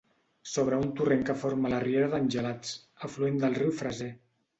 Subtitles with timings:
[0.51, 2.71] Sobre un torrent que forma la riera d'Angelats,
[3.09, 4.09] afluent del riu Freser.